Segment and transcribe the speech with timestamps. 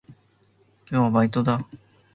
[0.89, 1.63] 今日はバイトだ。